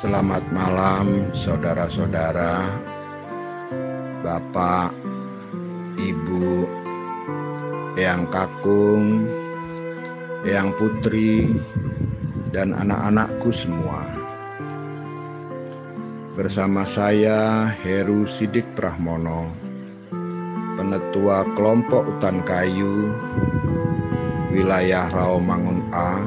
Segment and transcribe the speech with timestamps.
[0.00, 2.72] Selamat malam, saudara-saudara,
[4.24, 4.96] bapak,
[6.00, 6.64] ibu,
[8.00, 9.28] eyang kakung,
[10.40, 11.52] eyang putri,
[12.48, 14.08] dan anak-anakku semua.
[16.32, 19.52] Bersama saya, Heru Sidik Prahmono,
[20.80, 23.12] penetua kelompok hutan kayu,
[24.48, 26.24] wilayah Rawamangun A,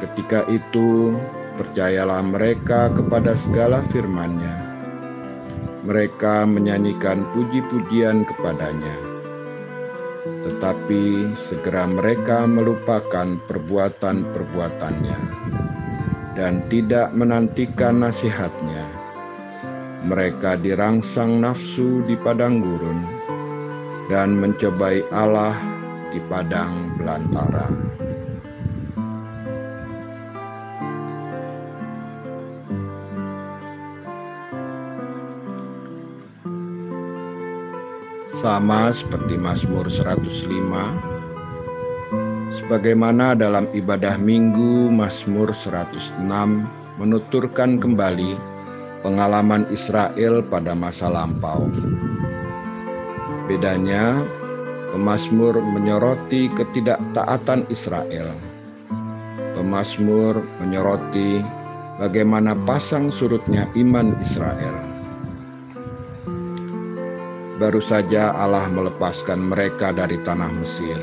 [0.00, 1.16] Ketika itu,
[1.56, 4.56] percayalah mereka kepada segala firman-Nya.
[5.88, 9.12] Mereka menyanyikan puji-pujian kepadanya
[10.22, 15.18] tetapi segera mereka melupakan perbuatan-perbuatannya
[16.38, 18.86] dan tidak menantikan nasihatnya.
[20.02, 23.21] Mereka dirangsang nafsu di padang gurun
[24.10, 25.54] dan mencobai Allah
[26.10, 27.92] di padang belantara.
[38.42, 40.50] sama seperti Mazmur 105
[42.58, 46.26] sebagaimana dalam ibadah Minggu Mazmur 106
[46.98, 48.34] menuturkan kembali
[49.06, 51.70] pengalaman Israel pada masa lampau.
[53.50, 54.22] Bedanya,
[54.94, 58.38] pemazmur menyoroti ketidaktaatan Israel.
[59.58, 61.42] Pemazmur menyoroti
[61.98, 64.76] bagaimana pasang surutnya iman Israel.
[67.58, 71.02] Baru saja Allah melepaskan mereka dari tanah Mesir,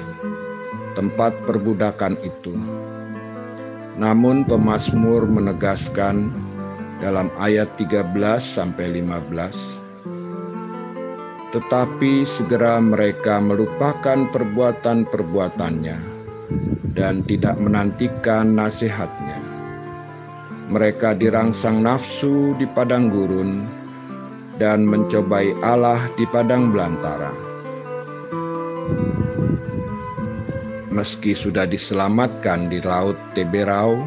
[0.96, 2.56] tempat perbudakan itu.
[4.00, 6.32] Namun pemazmur menegaskan
[7.04, 9.79] dalam ayat 13 sampai 15
[11.50, 15.98] tetapi segera mereka melupakan perbuatan-perbuatannya
[16.94, 19.42] dan tidak menantikan nasihatnya.
[20.70, 23.66] Mereka dirangsang nafsu di padang gurun
[24.62, 27.34] dan mencobai Allah di padang belantara.
[30.94, 34.06] Meski sudah diselamatkan di laut Teberau,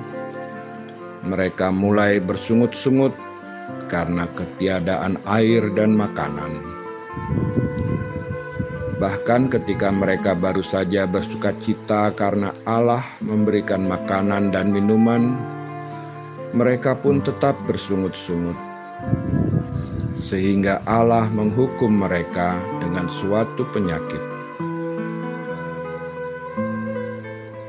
[1.27, 3.15] mereka mulai bersungut-sungut
[3.91, 6.72] karena ketiadaan air dan makanan.
[9.03, 15.35] Bahkan ketika mereka baru saja bersuka cita karena Allah memberikan makanan dan minuman,
[16.55, 18.55] mereka pun tetap bersungut-sungut
[20.23, 24.23] sehingga Allah menghukum mereka dengan suatu penyakit.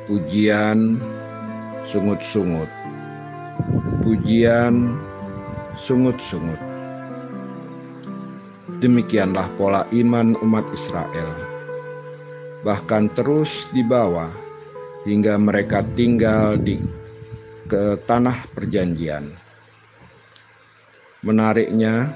[0.05, 1.01] Pujian
[1.89, 2.69] sungut-sungut,
[4.05, 4.99] pujian
[5.73, 6.72] sungut-sungut.
[8.83, 11.31] Demikianlah pola iman umat Israel,
[12.67, 14.27] bahkan terus dibawa
[15.07, 16.83] hingga mereka tinggal di
[17.71, 19.31] ke tanah perjanjian.
[21.23, 22.11] Menariknya,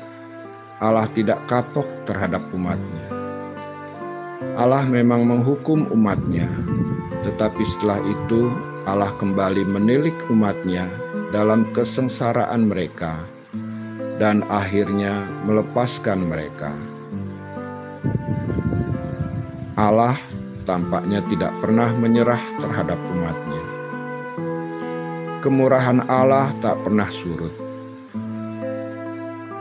[0.84, 3.08] Allah tidak kapok terhadap umatnya.
[4.60, 6.52] Allah memang menghukum umatnya,
[7.24, 8.52] tetapi setelah itu
[8.84, 10.92] Allah kembali menilik umatnya
[11.31, 13.24] dalam kesengsaraan mereka
[14.18, 16.74] dan akhirnya melepaskan mereka.
[19.78, 20.18] Allah
[20.66, 23.64] tampaknya tidak pernah menyerah terhadap umatnya.
[25.38, 27.54] kemurahan Allah tak pernah surut.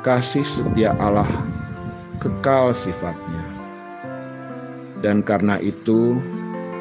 [0.01, 1.29] Kasih setia Allah
[2.19, 3.45] kekal sifatnya.
[5.05, 6.19] Dan karena itu,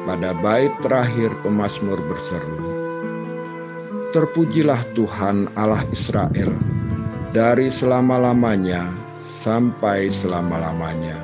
[0.08, 2.58] pada bait terakhir pemazmur berseru,
[4.16, 6.56] Terpujilah Tuhan Allah Israel
[7.36, 8.88] dari selama-lamanya
[9.44, 11.20] sampai selama-lamanya.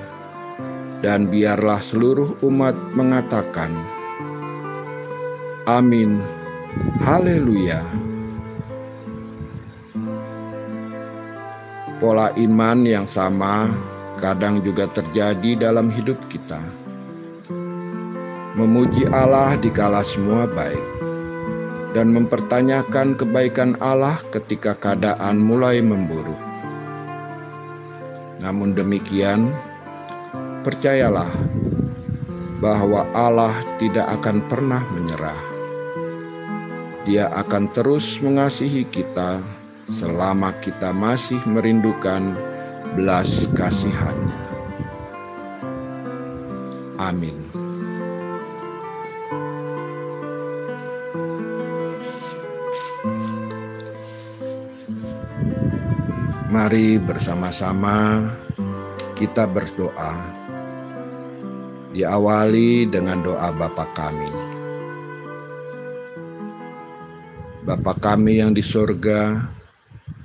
[1.01, 3.73] Dan biarlah seluruh umat mengatakan,
[5.65, 6.21] Amin.
[7.01, 7.81] Haleluya.
[11.97, 13.73] Pola iman yang sama
[14.21, 16.61] kadang juga terjadi dalam hidup kita.
[18.53, 21.02] Memuji Allah dikala semua baik
[21.93, 26.41] dan mempertanyakan kebaikan Allah ketika keadaan mulai memburuk.
[28.41, 29.53] Namun demikian,
[30.67, 31.31] percayalah
[32.59, 35.41] bahwa Allah tidak akan pernah menyerah.
[37.03, 39.43] Dia akan terus mengasihi kita
[39.99, 42.35] selama kita masih merindukan
[42.95, 44.43] belas kasihannya.
[47.03, 47.62] Amin.
[56.63, 58.23] Mari bersama-sama
[59.19, 60.15] kita berdoa.
[61.91, 64.31] Diawali dengan doa Bapa kami.
[67.67, 69.43] Bapa kami yang di sorga,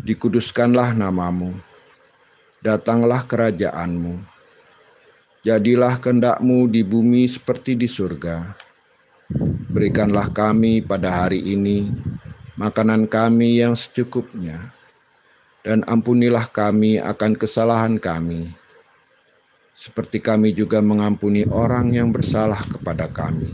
[0.06, 1.58] dikuduskanlah namamu
[2.62, 4.22] datanglah kerajaanmu.
[5.42, 8.54] Jadilah kehendakmu di bumi seperti di surga.
[9.74, 11.90] Berikanlah kami pada hari ini
[12.62, 14.77] makanan kami yang secukupnya,
[15.62, 18.50] dan ampunilah kami akan kesalahan kami,
[19.78, 23.50] seperti kami juga mengampuni orang yang bersalah kepada kami.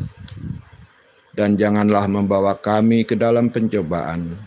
[1.34, 4.38] Dan janganlah membawa kami ke dalam pencobaan,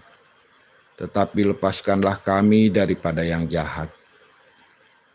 [0.95, 3.91] tetapi lepaskanlah kami daripada yang jahat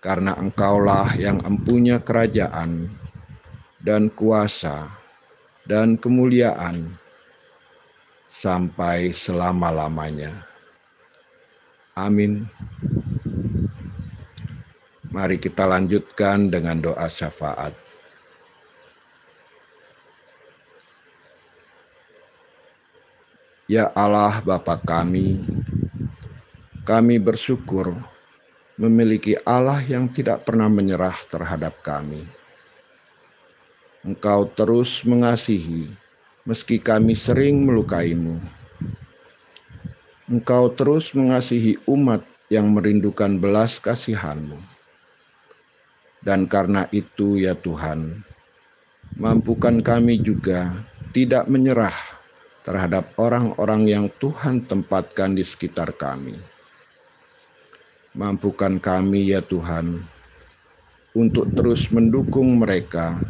[0.02, 2.90] karena engkaulah yang empunya kerajaan
[3.78, 4.90] dan kuasa
[5.70, 6.98] dan kemuliaan
[8.26, 10.51] sampai selama-lamanya.
[12.02, 12.50] Amin.
[15.14, 17.78] Mari kita lanjutkan dengan doa syafaat.
[23.70, 25.46] Ya Allah Bapa kami,
[26.82, 27.94] kami bersyukur
[28.82, 32.26] memiliki Allah yang tidak pernah menyerah terhadap kami.
[34.02, 35.86] Engkau terus mengasihi,
[36.50, 38.61] meski kami sering melukaimu.
[40.32, 44.56] Engkau terus mengasihi umat yang merindukan belas kasihanmu.
[46.24, 48.24] Dan karena itu ya Tuhan,
[49.20, 50.72] mampukan kami juga
[51.12, 51.98] tidak menyerah
[52.64, 56.40] terhadap orang-orang yang Tuhan tempatkan di sekitar kami
[58.12, 60.04] Mampukan kami ya Tuhan
[61.16, 63.24] untuk terus mendukung mereka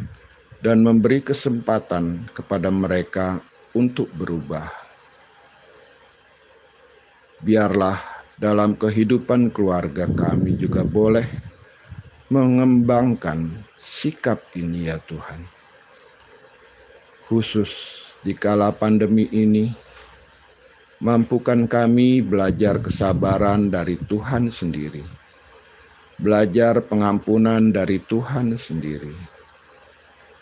[0.58, 3.38] dan memberi kesempatan kepada mereka
[3.78, 4.81] untuk berubah.
[7.42, 7.98] Biarlah
[8.38, 11.26] dalam kehidupan keluarga kami juga boleh
[12.30, 15.42] mengembangkan sikap ini ya Tuhan.
[17.26, 17.74] Khusus
[18.22, 19.74] di kala pandemi ini,
[21.02, 25.02] Mampukan kami belajar kesabaran dari Tuhan sendiri,
[26.14, 29.10] belajar pengampunan dari Tuhan sendiri,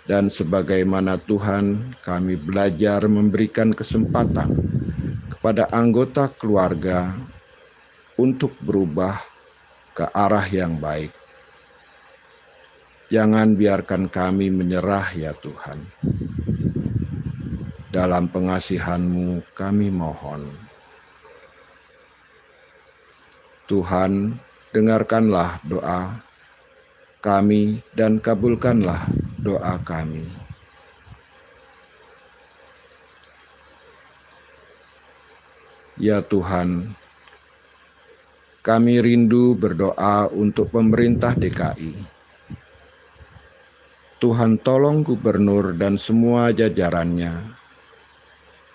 [0.04, 4.52] dan sebagaimana Tuhan, kami belajar memberikan kesempatan
[5.40, 7.16] kepada anggota keluarga
[8.20, 9.16] untuk berubah
[9.96, 11.16] ke arah yang baik.
[13.08, 15.80] Jangan biarkan kami menyerah, ya Tuhan
[17.90, 20.46] dalam pengasihanmu kami mohon.
[23.66, 24.38] Tuhan,
[24.70, 26.22] dengarkanlah doa
[27.18, 29.10] kami dan kabulkanlah
[29.42, 30.39] doa kami.
[36.00, 36.96] Ya Tuhan,
[38.64, 41.92] kami rindu berdoa untuk pemerintah DKI.
[44.16, 47.52] Tuhan tolong gubernur dan semua jajarannya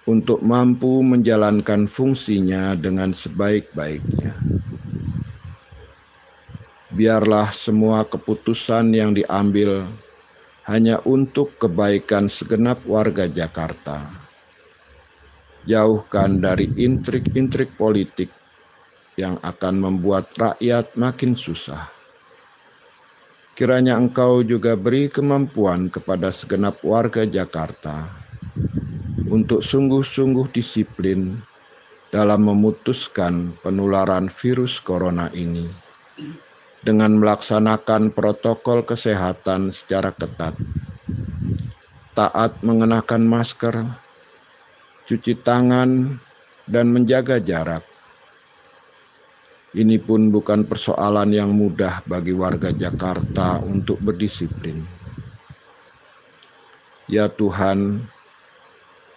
[0.05, 4.37] untuk mampu menjalankan fungsinya dengan sebaik-baiknya.
[6.93, 9.89] Biarlah semua keputusan yang diambil
[10.69, 14.24] hanya untuk kebaikan segenap warga Jakarta.
[15.65, 18.29] Jauhkan dari intrik-intrik politik
[19.17, 21.89] yang akan membuat rakyat makin susah.
[23.57, 28.13] Kiranya Engkau juga beri kemampuan kepada segenap warga Jakarta
[29.25, 31.41] untuk sungguh-sungguh disiplin
[32.13, 35.65] dalam memutuskan penularan virus corona ini
[36.85, 40.53] dengan melaksanakan protokol kesehatan secara ketat,
[42.13, 44.04] taat mengenakan masker,
[45.05, 46.19] cuci tangan,
[46.65, 47.85] dan menjaga jarak.
[49.75, 54.81] Ini pun bukan persoalan yang mudah bagi warga Jakarta untuk berdisiplin.
[57.05, 58.01] Ya Tuhan,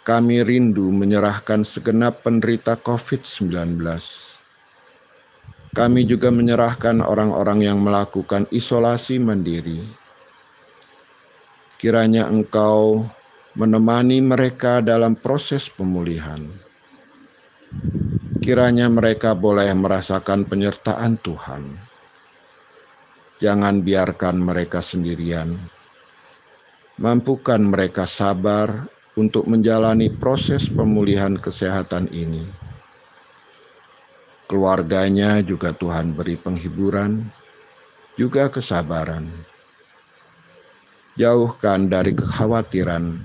[0.03, 3.81] kami rindu menyerahkan segenap penderita COVID-19
[5.79, 9.79] kami juga menyerahkan orang-orang yang melakukan isolasi mandiri.
[11.79, 13.07] Kiranya Engkau
[13.59, 16.47] menemani mereka dalam proses pemulihan.
[18.39, 21.75] Kiranya mereka boleh merasakan penyertaan Tuhan.
[23.43, 25.59] Jangan biarkan mereka sendirian.
[27.03, 28.87] Mampukan mereka sabar
[29.19, 32.47] untuk menjalani proses pemulihan kesehatan ini
[34.49, 37.21] Keluarganya juga Tuhan beri penghiburan,
[38.17, 39.29] juga kesabaran.
[41.21, 43.21] Jauhkan dari kekhawatiran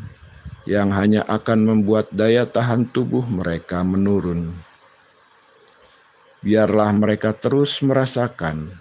[0.63, 4.55] yang hanya akan membuat daya tahan tubuh mereka menurun.
[6.43, 8.71] Biarlah mereka terus merasakan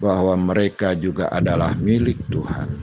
[0.00, 2.76] bahwa mereka juga adalah milik Tuhan.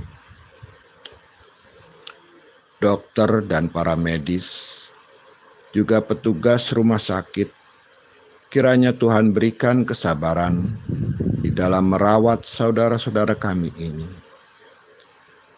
[2.77, 4.77] Dokter dan para medis,
[5.73, 7.65] juga petugas rumah sakit
[8.55, 10.79] Kiranya Tuhan berikan kesabaran
[11.43, 14.07] di dalam merawat saudara-saudara kami ini.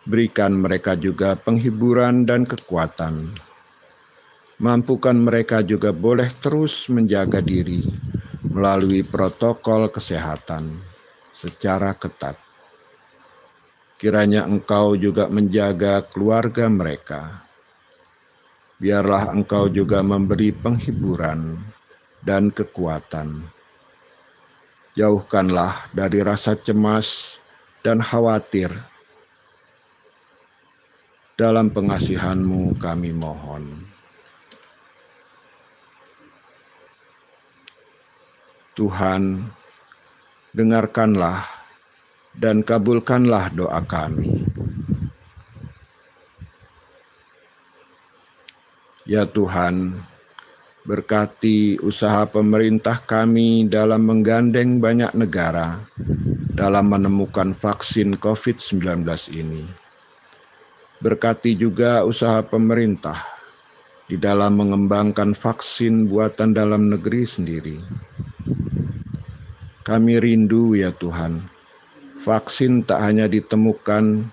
[0.07, 3.27] Berikan mereka juga penghiburan dan kekuatan.
[4.55, 7.83] Mampukan mereka juga boleh terus menjaga diri
[8.55, 10.79] melalui protokol kesehatan
[11.35, 12.39] secara ketat.
[13.99, 17.43] Kiranya Engkau juga menjaga keluarga mereka.
[18.79, 21.59] Biarlah Engkau juga memberi penghiburan
[22.23, 23.43] dan kekuatan.
[24.95, 27.37] Jauhkanlah dari rasa cemas
[27.83, 28.71] dan khawatir.
[31.37, 33.85] Dalam pengasihanmu kami mohon.
[38.73, 39.45] Tuhan,
[40.49, 41.45] dengarkanlah
[42.33, 44.49] dan kabulkanlah doa kami.
[49.05, 49.93] Ya Tuhan,
[50.87, 55.83] Berkati usaha pemerintah kami dalam menggandeng banyak negara
[56.55, 59.03] dalam menemukan vaksin COVID-19
[59.35, 59.86] ini.
[60.97, 63.21] Berkati juga usaha pemerintah
[64.09, 67.77] di dalam mengembangkan vaksin buatan dalam negeri sendiri.
[69.85, 71.45] Kami rindu ya Tuhan,
[72.25, 74.25] vaksin tak hanya ditemukan,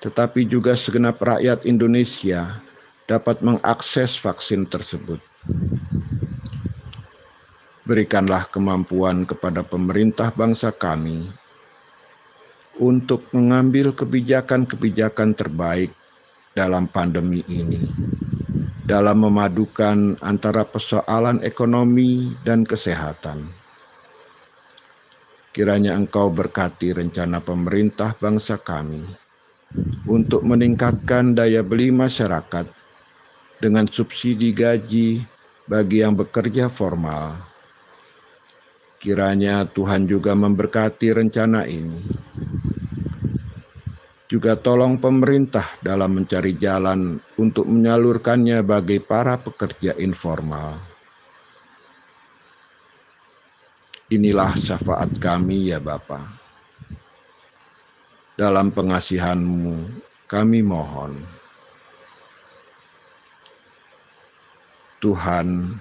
[0.00, 2.64] tetapi juga segenap rakyat Indonesia
[3.04, 5.20] dapat mengakses vaksin tersebut.
[7.84, 11.28] Berikanlah kemampuan kepada pemerintah bangsa kami
[12.78, 15.97] untuk mengambil kebijakan-kebijakan terbaik
[16.58, 17.86] dalam pandemi ini,
[18.82, 23.46] dalam memadukan antara persoalan ekonomi dan kesehatan.
[25.54, 29.06] Kiranya Engkau berkati rencana pemerintah bangsa kami
[30.10, 32.66] untuk meningkatkan daya beli masyarakat
[33.62, 35.22] dengan subsidi gaji
[35.70, 37.48] bagi yang bekerja formal
[38.98, 42.02] Kiranya Tuhan juga memberkati rencana ini.
[44.28, 50.76] Juga tolong pemerintah dalam mencari jalan untuk menyalurkannya bagi para pekerja informal.
[54.12, 56.28] Inilah syafaat kami ya Bapa.
[58.36, 59.96] Dalam pengasihanmu
[60.28, 61.16] kami mohon.
[65.00, 65.80] Tuhan,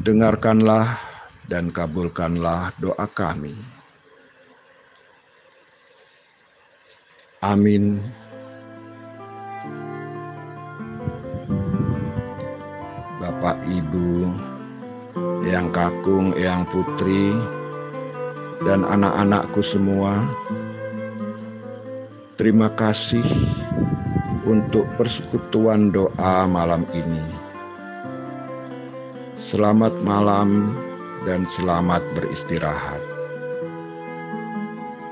[0.00, 0.96] dengarkanlah
[1.44, 3.79] dan kabulkanlah doa kami.
[7.40, 8.04] Amin.
[13.16, 14.28] Bapak Ibu,
[15.48, 17.32] yang kakung, yang putri,
[18.68, 20.20] dan anak-anakku semua,
[22.36, 23.24] terima kasih
[24.44, 27.24] untuk persekutuan doa malam ini.
[29.40, 30.76] Selamat malam
[31.24, 33.09] dan selamat beristirahat.